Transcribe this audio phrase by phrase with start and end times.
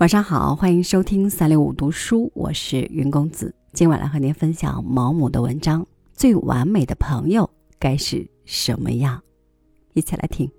[0.00, 3.54] 晚上好，欢迎收听三六五读书，我是云公子。
[3.74, 5.82] 今晚来和您分享毛姆的文章
[6.14, 9.18] 《最完美的朋友该是什么样》，
[9.92, 10.50] 一起来听。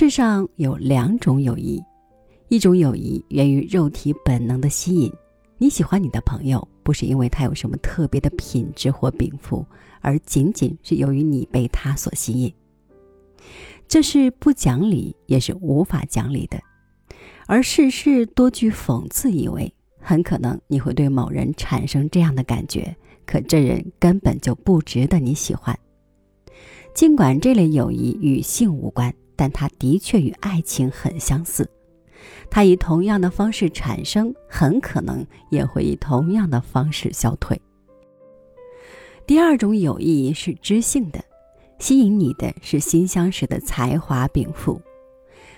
[0.00, 1.82] 世上有两种友谊，
[2.46, 5.12] 一种友谊源于肉体本能的吸引。
[5.56, 9.66] 你喜欢你的朋友，不是因为他有什么特别的品质或禀赋，
[10.00, 12.54] 而仅仅是由于你被他所吸引。
[13.88, 16.60] 这是不讲理，也是无法讲理的。
[17.48, 25.76] 而事事多具讽刺意味，很可能你会对某人产生这样的感觉：可这人根本就不值得你喜欢。
[26.94, 29.12] 尽管这类友谊与性无关。
[29.38, 31.70] 但它的确与爱情很相似，
[32.50, 37.58] 它以同样的方式产生，很可能也会以同样的方式消退。
[39.24, 41.22] 第二种友谊是知性的，
[41.78, 44.82] 吸引你的是新相识的才华禀赋，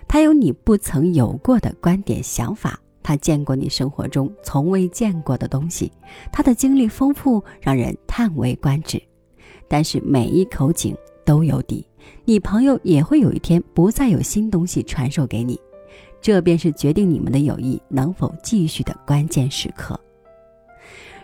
[0.07, 5.91] 他有你不曾有过的观点想法，他见过你生活中从未见过的东西，
[6.31, 9.03] 他的经历丰富，让人叹为观止。
[9.67, 10.95] 但是每一口井。
[11.25, 11.87] 都有底，
[12.25, 15.61] 你朋友也会有一天不再有新东西传授给你，
[16.21, 19.99] 这便是决定你们的友谊能否继续的关键时刻。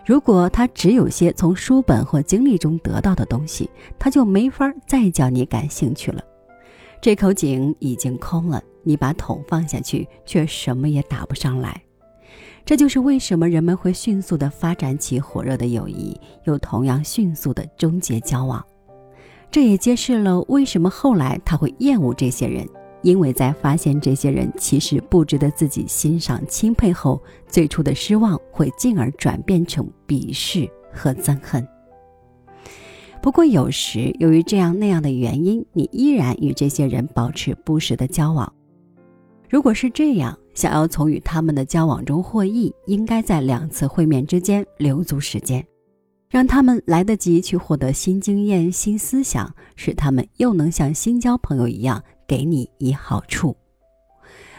[0.05, 6.23] 如果他只有些从书本或经历中得到的东西，他就没法再叫你感兴趣了。
[7.01, 11.81] 这口井已经空了，你把桶放下去，却什么也打不上来。
[12.65, 18.65] 这就是为什么人们会迅速的发展起火热的友谊，又同样迅速的终结交往。
[19.49, 22.67] 这也揭示了为什么后来他会厌恶这些人，
[23.01, 31.65] 因为在发现这些人其实不值得自己欣赏钦佩后，最初的失望会进而转变成鄙视和憎恨。
[33.21, 38.51] 不过有时由于这样那样的原因，你依然与这些人保持不时的交往。
[39.49, 45.65] 如果是这样，想要从与他们的交往中获益，应该在两次会面之间留足时间。
[46.29, 53.55] 让他们来得及去获得新经验、新思想，使他们又能像新交朋友一样给你以好处。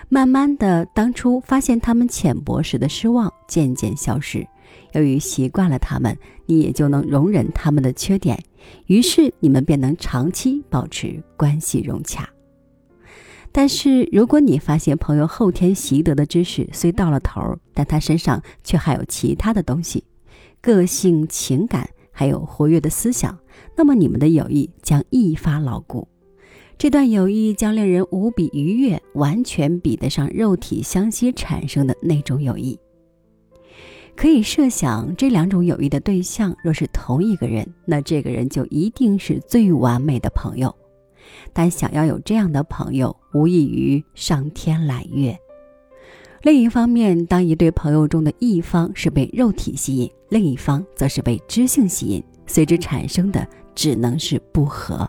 [0.09, 4.47] 慢慢的，当初发现他们浅薄时的失望渐渐消失。
[4.93, 8.43] 由于习惯了他们，你也就能容忍他们的缺点，
[8.87, 12.27] 于是你们便能长期保持关系融洽。
[13.53, 20.05] 但是，如果你发现朋友后天习得的知识虽到了头，但他身上却还有其他的东西。
[20.61, 23.39] 个性、情感，还有活跃的思想，
[23.77, 26.09] 那么你们的友谊将一发牢固。
[26.77, 32.79] 这段友谊将令人无比愉悦，完全比得上肉体相吸产生的那种友谊。
[34.15, 40.75] 可以设想，这两种友谊的对象若是同一个人，那这个人就一定是最完美的朋友。
[41.53, 45.39] 但想要有这样的朋友，无异于上天揽月。
[46.43, 55.09] 另一方面，当一对朋友中的一方是被肉体吸引，另一方则是被知性吸引，随之产生的只能是不和。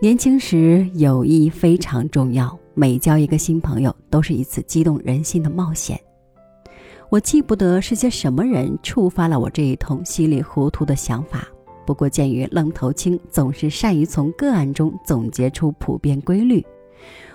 [0.00, 5.98] 年轻时，友谊非常重要，每交一个新朋友都是一次激动人心的冒险。
[7.08, 11.48] 我记不得是些什么人触发了我这一通稀里糊涂的想法，
[11.86, 16.64] 不过鉴于愣头青总是善于从个案中总结出普遍规律。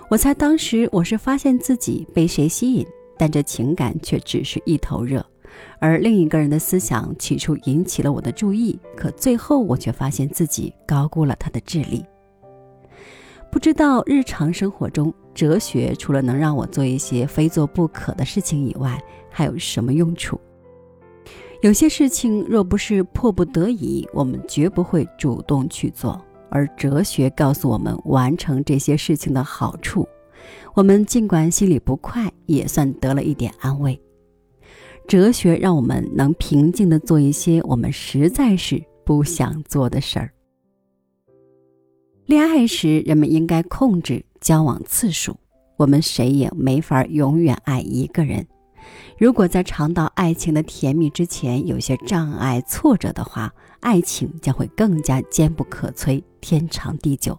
[0.08, 2.86] 我猜当时我是发现自己被谁吸引，
[3.18, 5.24] 但这情感却只是一头热，
[5.80, 12.04] 而另一个人的思想起初引起了我的注意，可最后我却发现自己高估了他的智力。
[13.50, 20.40] 不知道日常生活中哲学除了能让我做一些非做不可的事情以外，还有什么用处？
[21.62, 26.20] 有些事情若不是迫不得已，我们绝不会主动去做。
[26.56, 30.08] 而哲学告诉我们完成这些事情的好处，
[30.74, 34.00] 我们尽管心里不快，也算得了一点安慰。
[35.06, 40.32] 哲学让我们能平静地做一些我们实在是不想做的事儿。
[42.24, 45.36] 恋爱时，人们应该控制交往次数，
[45.76, 48.46] 我们谁也没法永远爱一个人。
[49.18, 57.38] 如果在尝到爱情的甜蜜之前有些障碍、挫折的话，爱情将会更加坚不可摧、天长地久。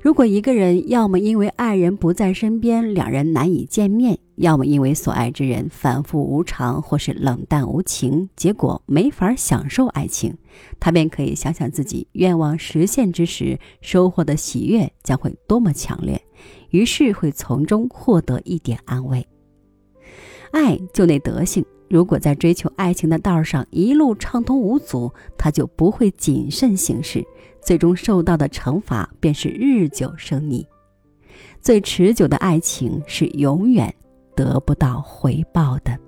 [0.00, 10.36] 如果一个人要么因为爱人不在身边，两人难以见面；要么因为所爱之人反复无常或是冷淡无情，结果没法享受爱情，
[10.78, 16.20] 他便可以想想自己愿望实现之时收获的喜悦将会多么强烈。
[16.68, 19.26] 于是会从中获得一点安慰。
[20.54, 27.24] 爱就那德性，如果在追求爱情的道上一路畅通无阻，他就不会谨慎行事，
[27.60, 30.64] 最终受到的惩罚便是日久生腻。
[31.60, 33.92] 最持久的爱情是永远
[34.36, 35.98] 得不到回报的。